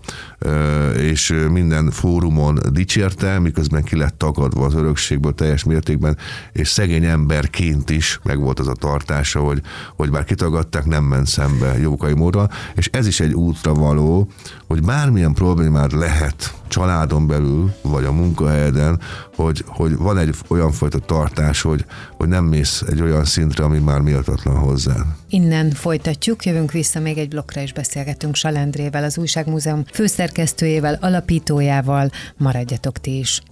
[0.96, 6.16] és minden fórumon dicsérte, miközben ki lett tagadva az örökségből teljes mértékben,
[6.52, 9.60] és szegény emberként is megvolt az a tartása, hogy,
[9.96, 14.30] hogy bár kitagadták, nem ment szembe Jókai Móra, és ez is egy útra való,
[14.66, 19.00] hogy bármilyen problémád lehet családon belül, vagy a munkahelyeden,
[19.34, 21.84] hogy, hogy van egy olyan fajta tartás, hogy,
[22.16, 24.94] hogy nem mész egy olyan szintre, ami már méltatlan hozzá.
[25.28, 32.10] Innen folytatjuk, jövünk vissza még egy blokkra, és beszélgetünk Salendrével, az Újságmúzeum főszerkesztőjével, alapítójával.
[32.36, 33.42] Maradjatok ti is.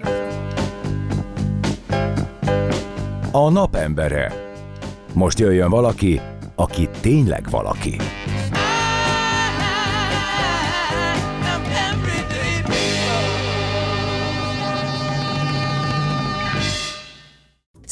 [3.30, 4.32] A napembere.
[5.12, 6.20] Most jöjjön valaki,
[6.54, 7.96] aki tényleg valaki.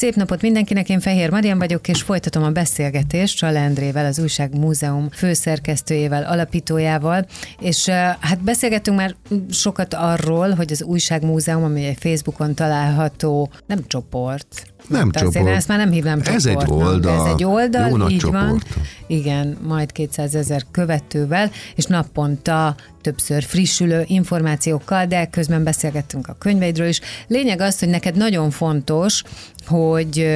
[0.05, 5.11] Szép napot mindenkinek, én Fehér Marian vagyok, és folytatom a beszélgetést Csalendrével, az Újság Múzeum
[5.11, 7.27] főszerkesztőjével, alapítójával,
[7.61, 7.89] és
[8.21, 9.15] hát beszélgettünk már
[9.51, 15.51] sokat arról, hogy az Újság Múzeum, ami egy Facebookon található, nem csoport, nem Tehát csoport.
[15.51, 16.89] Én ezt már nem hívnám Ez egy csoportnak.
[16.89, 17.27] oldal.
[17.27, 18.33] Ez egy oldal, Jó nagy így van.
[18.33, 18.67] csoport.
[19.07, 26.89] Igen, majd 200 ezer követővel, és naponta többször frissülő információkkal, de közben beszélgettünk a könyveidről
[26.89, 27.01] is.
[27.27, 29.23] Lényeg az, hogy neked nagyon fontos,
[29.67, 30.27] hogy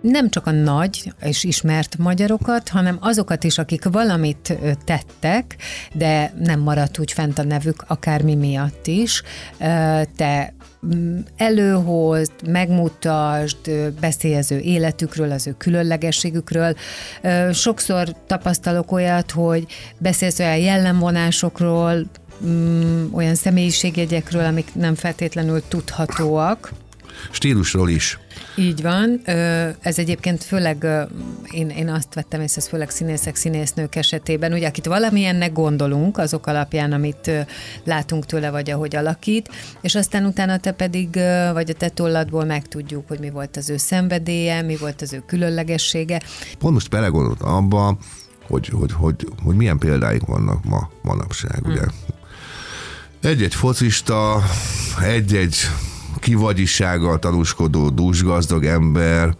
[0.00, 5.56] nem csak a nagy és ismert magyarokat, hanem azokat is, akik valamit tettek,
[5.92, 9.22] de nem maradt úgy fent a nevük, akármi miatt is.
[10.16, 10.54] Te
[11.36, 16.74] előhozd, megmutasd, beszélj az ő életükről, az ő különlegességükről.
[17.52, 19.66] Sokszor tapasztalok olyat, hogy
[19.98, 22.06] beszélsz olyan jellemvonásokról,
[22.44, 26.72] mm, olyan személyiségjegyekről, amik nem feltétlenül tudhatóak.
[27.30, 28.18] Stílusról is.
[28.56, 29.20] Így van.
[29.80, 30.86] Ez egyébként főleg,
[31.50, 36.46] én, én azt vettem észre, ez főleg színészek, színésznők esetében, ugye akit valamilyennek gondolunk, azok
[36.46, 37.30] alapján, amit
[37.84, 39.48] látunk tőle, vagy ahogy alakít,
[39.80, 41.08] és aztán utána te pedig,
[41.52, 45.22] vagy a te tolladból megtudjuk, hogy mi volt az ő szenvedélye, mi volt az ő
[45.26, 46.20] különlegessége.
[46.58, 47.98] Pont most belegondoltam abba,
[48.46, 51.82] hogy, hogy, hogy, hogy milyen példáink vannak ma, manapság, ugye.
[53.22, 54.42] Egy-egy focista,
[55.02, 55.56] egy-egy
[56.20, 59.36] kivagyisággal tanúskodó, dúsgazdag ember,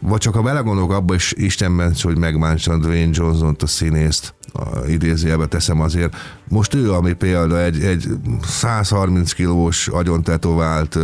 [0.00, 5.46] vagy csak ha belegondolok abba is Istenben, hogy megmántsam Dwayne Johnson-t, a színészt, a idézőjelbe
[5.46, 6.16] teszem azért.
[6.48, 8.08] Most ő, ami példa, egy, egy
[8.42, 10.98] 130 kilós, agyon tetovált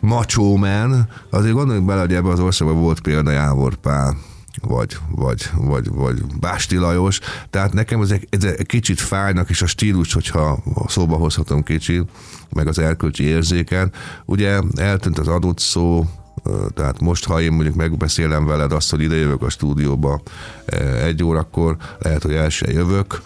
[0.00, 4.16] macho man, azért gondoljunk bele, hogy ebben az országban volt példa Jávor Pál,
[4.60, 7.20] vagy, vagy, vagy, vagy Básti Lajos.
[7.50, 12.10] Tehát nekem ezek, ezek kicsit fájnak, és a stílus, hogyha szóba hozhatom kicsit,
[12.54, 13.92] meg az erkölcsi érzéken.
[14.24, 16.06] Ugye eltűnt az adott szó,
[16.74, 20.22] tehát most, ha én mondjuk megbeszélem veled azt, hogy ide jövök a stúdióba
[21.02, 23.22] egy órakor, lehet, hogy el se jövök,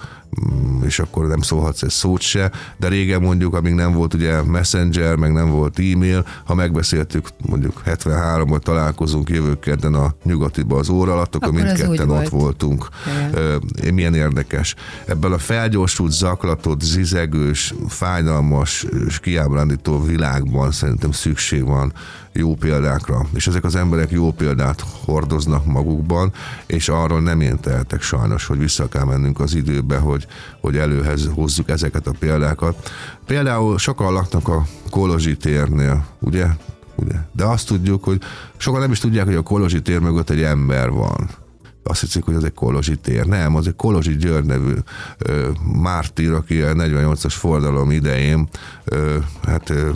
[0.85, 5.16] és akkor nem szólhatsz egy szót se, de régen mondjuk, amíg nem volt ugye messenger,
[5.16, 11.12] meg nem volt e-mail, ha megbeszéltük mondjuk 73-ban találkozunk jövő kedden a nyugatiba az óra
[11.12, 12.29] alatt, akkor, Akkor mindketten ott volt.
[12.29, 12.88] voltunk.
[13.29, 13.94] Igen.
[13.94, 14.75] Milyen érdekes.
[15.07, 21.92] Ebben a felgyorsult, zaklatott, zizegős, fájdalmas és kiábrándító világban szerintem szükség van
[22.33, 23.27] jó példákra.
[23.35, 26.33] És ezek az emberek jó példát hordoznak magukban,
[26.66, 30.24] és arról nem én tehetek sajnos, hogy vissza kell mennünk az időbe, hogy,
[30.61, 32.91] hogy előhez hozzuk ezeket a példákat.
[33.27, 36.47] Például sokan laknak a Kolozsi térnél, ugye?
[36.95, 37.15] ugye?
[37.33, 38.21] De azt tudjuk, hogy
[38.57, 41.43] sokan nem is tudják, hogy a Kolozsi tér mögött egy ember van
[41.85, 43.27] azt hiszik, hogy ez egy Kolozsi tér.
[43.27, 44.73] Nem, az egy Kolozsi György nevű
[45.18, 45.49] ö,
[45.83, 48.49] mártír, aki a 48-as fordalom idején
[48.85, 49.16] ö,
[49.47, 49.90] hát ö,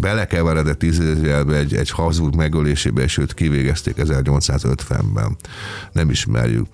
[0.00, 5.36] belekeveredett tízézjelbe egy, egy hazug megölésébe, és őt kivégezték 1850-ben.
[5.92, 6.66] Nem ismerjük.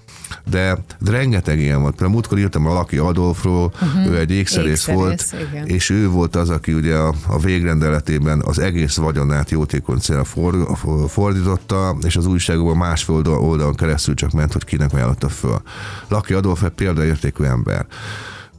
[0.51, 1.91] De, de rengeteg ilyen volt.
[1.91, 4.07] Például múltkor írtam a Laki Adolfról, uh-huh.
[4.07, 5.67] ő egy ékszerész, Ékszerész, volt, igen.
[5.67, 10.79] és ő volt az, aki ugye a, a végrendeletében az egész vagyonát jótékony célra for,
[11.09, 15.63] fordította, és az újságokban másfél oldal, oldalon keresztül csak ment, hogy kinek ajánlotta föl.
[16.09, 17.87] Laki Adolf egy példaértékű ember.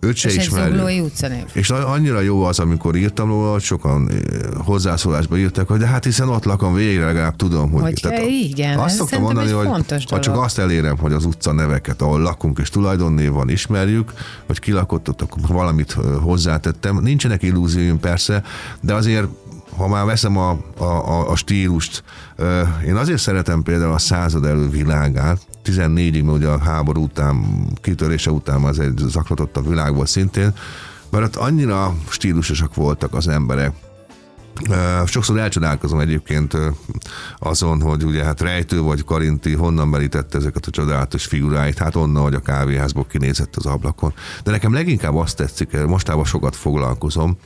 [0.03, 1.05] Őt se ismerjük.
[1.53, 4.17] És annyira jó az, amikor írtam róla, sokan eh,
[4.57, 7.81] hozzászólásba írtak, hogy de hát hiszen ott lakom, végre legalább tudom, hogy...
[7.81, 9.67] Hogy igen, azt szoktam mondani, hogy
[10.09, 14.11] ha csak azt elérem, hogy az utca neveket, ahol lakunk és tulajdonnév van, ismerjük,
[14.47, 16.99] hogy ki lakott ott, akkor valamit ö, hozzátettem.
[17.01, 18.43] Nincsenek illúzióim persze,
[18.81, 19.27] de azért
[19.77, 22.03] ha már veszem a, a, a, a stílust,
[22.35, 27.45] ö, én azért szeretem például a század elő világát, 14-ig, mert ugye a háború után,
[27.81, 30.53] kitörése után az egy zaklatott a világ volt szintén,
[31.09, 33.73] Mert ott annyira stílusosak voltak az emberek,
[35.05, 36.57] Sokszor elcsodálkozom egyébként
[37.37, 42.23] azon, hogy ugye hát Rejtő vagy Karinti honnan merítette ezeket a csodálatos figuráit, hát onnan,
[42.23, 44.13] hogy a kávéházból kinézett az ablakon.
[44.43, 47.37] De nekem leginkább azt tetszik, mostában sokat foglalkozom,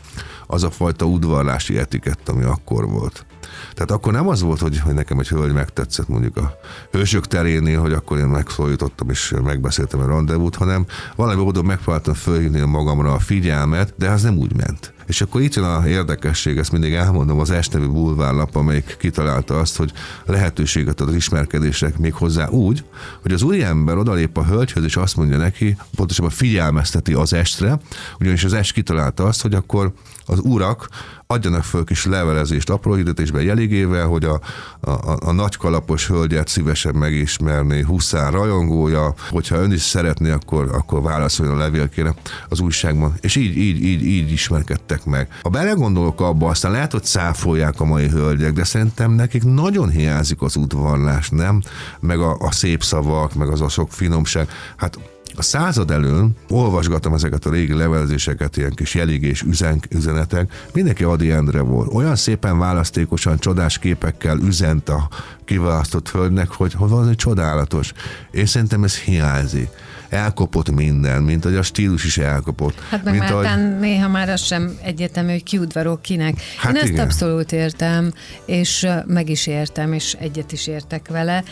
[0.48, 3.26] az a fajta udvarlási etikett, ami akkor volt.
[3.74, 6.60] Tehát akkor nem az volt, hogy, hogy nekem egy hölgy megtetszett mondjuk a
[6.92, 12.60] hősök terénél, hogy akkor én megszólítottam és megbeszéltem a rendezvút, hanem valami módon megpróbáltam fölhívni
[12.60, 14.94] magamra a figyelmet, de az nem úgy ment.
[15.08, 19.78] És akkor itt jön a érdekesség, ezt mindig elmondom, az S bulvárlap, amelyik kitalálta azt,
[19.78, 19.92] hogy
[20.26, 22.84] lehetőséget ad az ismerkedések még hozzá úgy,
[23.22, 27.80] hogy az úriember odalép a hölgyhöz, és azt mondja neki, pontosabban figyelmezteti az estre,
[28.20, 29.94] ugyanis az est kitalálta azt, hogy akkor
[30.26, 30.88] az urak
[31.28, 34.40] adjanak föl kis levelezést apró hirdetésben jeligével, hogy a,
[34.80, 41.02] a, a nagy kalapos hölgyet szívesen megismerné Huszár rajongója, hogyha ön is szeretné, akkor, akkor
[41.02, 42.13] válaszoljon a levélkére
[42.50, 43.13] az újságban.
[43.22, 45.28] És így, így, így, így ismerkedtek meg.
[45.42, 50.42] Ha belegondolok abba, aztán lehet, hogy száfolják a mai hölgyek, de szerintem nekik nagyon hiányzik
[50.42, 51.62] az udvarlás, nem?
[52.00, 54.50] Meg a, a szép szavak, meg az a sok finomság.
[54.76, 54.98] Hát
[55.36, 61.32] a század elől olvasgatom ezeket a régi levelezéseket, ilyen kis jeligés üzen, üzenetek, mindenki Adi
[61.32, 61.94] Endre volt.
[61.94, 65.10] Olyan szépen választékosan, csodás képekkel üzent a
[65.46, 67.94] kiválasztott földnek, hogy valami csodálatos.
[68.32, 69.70] Én szerintem ez hiányzik
[70.10, 72.80] elkopott minden, mint hogy a stílus is elkopott.
[72.90, 73.80] Hát meg mint már ahogy...
[73.80, 76.42] néha már az sem egyetemű, hogy kiudvarok kinek.
[76.58, 76.94] Hát Én igen.
[76.94, 78.13] ezt abszolút értem,
[78.46, 81.44] és meg is értem, és egyet is értek vele.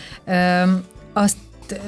[1.14, 1.36] Azt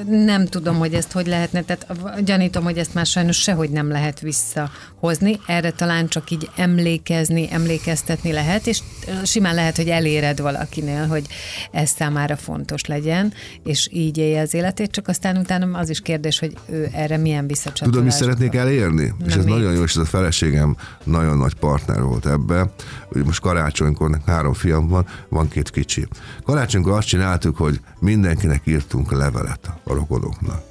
[0.06, 4.20] nem tudom, hogy ezt hogy lehetne, tehát gyanítom, hogy ezt már sajnos sehogy nem lehet
[4.20, 8.80] visszahozni, erre talán csak így emlékezni, emlékeztetni lehet, és
[9.24, 11.26] simán lehet, hogy eléred valakinél, hogy
[11.70, 13.32] ez számára fontos legyen,
[13.64, 17.46] és így élje az életét, csak aztán utána az is kérdés, hogy ő erre milyen
[17.46, 17.90] visszacsatolás.
[17.90, 19.04] Tudod, mi szeretnék elérni?
[19.18, 19.54] Nem és ez mit?
[19.54, 22.72] nagyon jó, és ez a feleségem nagyon nagy partner volt ebbe.
[23.10, 26.06] Ugye most karácsonykor három fiam van, van két kicsi.
[26.44, 30.62] Karácsonykor azt csináltuk, hogy mindenkinek írtunk levelet a rokonoknak.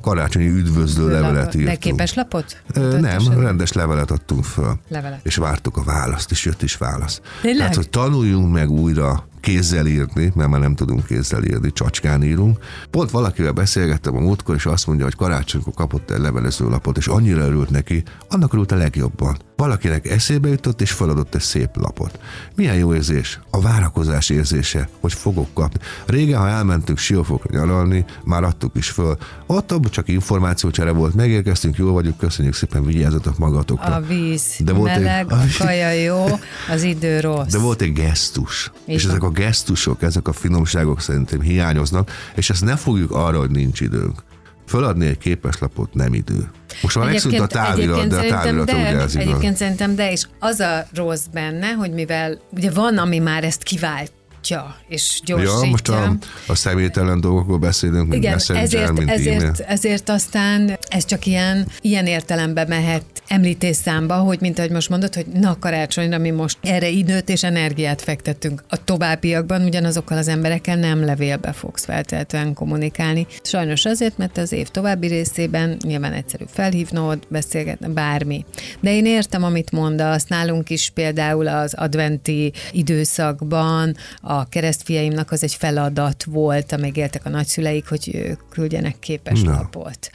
[0.00, 1.64] Karácsonyi üdvözlő levelet írtunk.
[1.64, 2.62] De képes lapot?
[2.74, 4.78] Ö, nem, rendes levelet adtunk föl.
[4.88, 5.20] Levelet.
[5.22, 7.20] És vártuk a választ, és jött is válasz.
[7.40, 7.60] Tényleg?
[7.60, 12.58] Tehát, hogy tanuljunk meg újra kézzel írni, mert már nem tudunk kézzel írni, csacskán írunk.
[12.90, 17.46] Pont valakivel beszélgettem a múltkor, és azt mondja, hogy karácsonykor kapott egy levelezőlapot, és annyira
[17.46, 19.36] örült neki, annak örült a legjobban.
[19.56, 22.18] Valakinek eszébe jutott, és feladott egy szép lapot.
[22.56, 23.40] Milyen jó érzés?
[23.50, 25.80] A várakozás érzése, hogy fogok kapni.
[26.06, 29.16] Régen, ha elmentünk Siófokra nyaralni, már adtuk is föl.
[29.46, 33.94] Ott abban csak információcsere volt, megérkeztünk, jól vagyunk, köszönjük szépen, vigyázzatok magatokra.
[33.94, 36.24] A víz De volt meleg, egy, a kaja jó,
[36.70, 37.50] az idő rossz.
[37.50, 38.72] De volt egy gesztus.
[38.86, 43.38] Így és ezek a gesztusok, ezek a finomságok szerintem hiányoznak, és ezt ne fogjuk arra,
[43.38, 44.22] hogy nincs időnk.
[44.66, 46.50] Föladni egy képeslapot nem idő.
[46.82, 49.56] Most már megszűnt a távirat, de a távirat de, ugye ez Egyébként igaz.
[49.56, 54.12] szerintem de, és az a rossz benne, hogy mivel ugye van, ami már ezt kivált
[54.48, 55.58] gyorsítja és gyorsítja.
[55.62, 59.54] Ja, most a, a személytelen dolgokról beszélünk, mint Igen, messenger, ezért, mint ezért, e-mail.
[59.66, 65.14] ezért aztán ez csak ilyen, ilyen értelembe mehet említés számba, hogy mint ahogy most mondod,
[65.14, 68.64] hogy na karácsonyra mi most erre időt és energiát fektettünk.
[68.68, 73.26] A továbbiakban ugyanazokkal az emberekkel nem levélbe fogsz feltétlenül kommunikálni.
[73.42, 78.44] Sajnos azért, mert az év további részében nyilván egyszerű felhívnod, beszélgetni, bármi.
[78.80, 85.54] De én értem, amit mondasz, nálunk is például az adventi időszakban a keresztfiaimnak az egy
[85.54, 90.10] feladat volt, amíg éltek a nagyszüleik, hogy küldjenek képeslapot.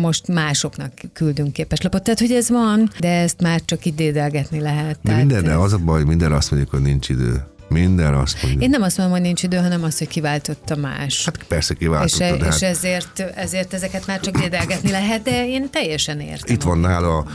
[0.00, 2.02] Most másoknak küldünk képeslapot.
[2.02, 4.98] Tehát, hogy ez van, de ezt már csak itt dédelgetni lehet.
[5.02, 7.44] De mindenre az a baj, hogy mindenre azt mondjuk, hogy nincs idő.
[7.68, 8.62] Minden azt mondjuk.
[8.62, 11.24] Én nem azt mondom, hogy nincs idő, hanem azt, hogy kiváltotta más.
[11.24, 12.24] Hát persze kiváltotta.
[12.24, 12.62] És, és hát...
[12.62, 16.54] ezért, ezért ezeket már csak dédelgetni lehet, de én teljesen értem.
[16.54, 17.26] Itt van nála,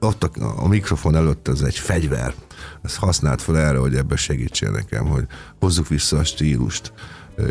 [0.00, 2.34] ott a, a mikrofon előtt ez egy fegyver.
[2.86, 5.24] Ezt használt fel erre, hogy ebbe segítsél nekem, hogy
[5.60, 6.92] hozzuk vissza a stílust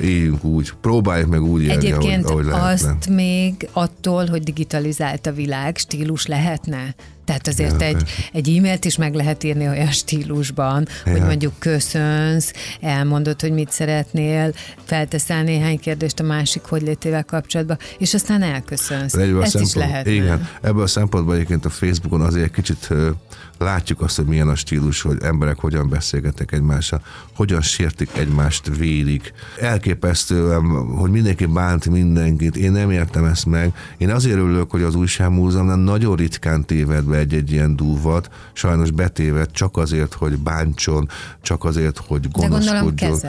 [0.01, 2.89] éljünk úgy, próbáljuk meg úgy élni, Egyébként ahogy, ahogy lehetne.
[2.89, 6.95] azt még attól, hogy digitalizált a világ, stílus lehetne?
[7.25, 11.11] Tehát azért ja, egy, egy e-mailt is meg lehet írni olyan stílusban, ja.
[11.11, 17.77] hogy mondjuk köszönsz, elmondod, hogy mit szeretnél, felteszel néhány kérdést a másik hogy létével kapcsolatban,
[17.97, 19.13] és aztán elköszönsz.
[19.13, 20.07] Ezt is lehet.
[20.07, 22.89] Igen, ebből a szempontból egyébként a Facebookon azért kicsit
[23.57, 27.01] látjuk azt, hogy milyen a stílus, hogy emberek hogyan beszélgetnek egymással,
[27.35, 29.33] hogyan sértik egymást, védik.
[29.59, 30.53] Elképesztő,
[30.95, 32.55] hogy mindenki bánt mindenkit.
[32.55, 33.73] Én nem értem ezt meg.
[33.97, 38.91] Én azért örülök, hogy az újságmúzeumnál nagyon ritkán téved be betéve egy-egy ilyen dúvat, sajnos
[38.91, 41.09] betéve csak azért, hogy bántson,
[41.41, 43.19] csak azért, hogy gonoszkodjon.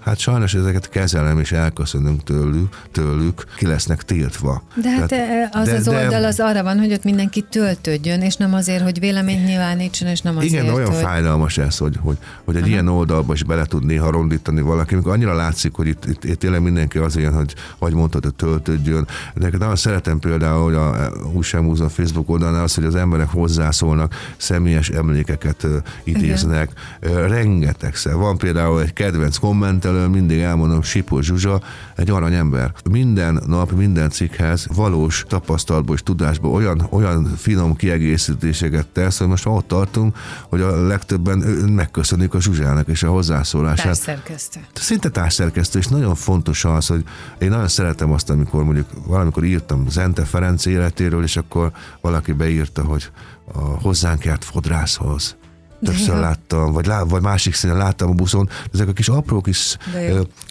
[0.00, 4.62] Hát sajnos ezeket kezelem és elköszönünk tőlük, tőlük ki lesznek tiltva.
[4.82, 8.20] De hát Tehát- az de- az de- oldal az arra van, hogy ott mindenki töltődjön,
[8.20, 11.02] és nem azért, hogy véleményt nyilvánítson, és nem azért, Igen, olyan hogy...
[11.02, 12.70] fájdalmas ez, hogy, hogy, hogy egy Aha.
[12.70, 16.38] ilyen oldalba is bele tud néha rondítani valaki, amikor annyira látszik, hogy itt, itt, itt
[16.38, 19.06] tényleg mindenki az ilyen, hogy vagy mondtad, hogy töltődjön.
[19.34, 24.88] De nagyon szeretem például, hogy a újságmúzeum Facebook oldalán az, hogy az emberek hozzászólnak, személyes
[24.88, 25.66] emlékeket
[26.04, 26.70] idéznek,
[27.00, 28.14] Ö, rengetegszer.
[28.14, 31.60] Van például egy kedvenc kommentelő, mindig elmondom, Sipó Zsuzsa,
[31.96, 32.72] egy aranyember.
[32.90, 39.46] Minden nap, minden cikkhez valós tapasztalatból és tudásból olyan, olyan finom kiegészítéseket tesz, hogy most
[39.46, 40.16] ott tartunk,
[40.48, 43.84] hogy a legtöbben megköszönik a Zsuzsának és a hozzászólását.
[43.84, 44.60] Társszerkesztő.
[44.74, 47.04] Szinte társszerkesztő, és nagyon fontos az, hogy
[47.38, 51.70] én nagyon szeretem azt, amikor mondjuk valamikor írtam Zente Ferenc életéről, és akkor
[52.00, 53.10] valaki beírta, hogy
[53.52, 55.36] a hozzánk járt fodrászhoz.
[55.84, 59.76] Többször láttam, vagy, lá, vagy másik színen láttam a buszon, ezek a kis apró kis,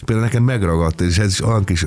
[0.04, 1.86] például nekem megragadt, és ez is olyan kis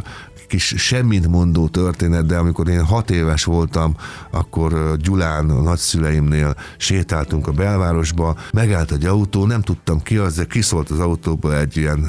[0.49, 3.95] kis semmit mondó történet, de amikor én hat éves voltam,
[4.31, 10.45] akkor Gyulán, a nagyszüleimnél sétáltunk a belvárosba, megállt egy autó, nem tudtam ki az, de
[10.45, 11.99] kiszólt az autóba egy ilyen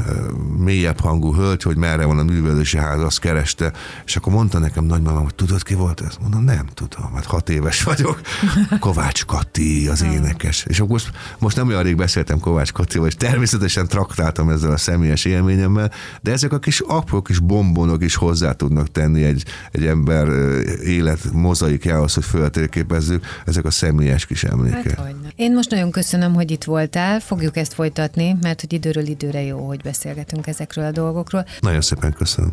[0.59, 3.73] mélyebb hangú hölgy, hogy merre van a művelési ház, azt kereste,
[4.05, 6.17] és akkor mondta nekem nagymamám, hogy tudod ki volt ez?
[6.21, 8.21] Mondom, nem tudom, hát hat éves vagyok.
[8.81, 10.65] Kovács Kati, az énekes.
[10.69, 14.77] És akkor most, most nem olyan rég beszéltem Kovács Katival, és természetesen traktáltam ezzel a
[14.77, 15.93] személyes élményemmel,
[16.23, 20.29] de ezek a kis apró kis bombonok is hozzá tudnak tenni egy, egy ember
[20.85, 24.99] élet mozaikjához, hogy föltérképezzük, ezek a személyes kis emlékek.
[24.99, 25.15] Hát.
[25.37, 29.67] Én most nagyon köszönöm, hogy itt voltál, fogjuk ezt folytatni, mert hogy időről időre jó,
[29.67, 31.47] hogy beszélgetünk ezekről a dolgokról.
[31.61, 32.53] Nagyon szépen köszönöm.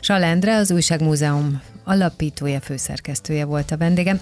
[0.00, 4.18] Salendre, az Újságmúzeum alapítója, főszerkesztője volt a vendégem.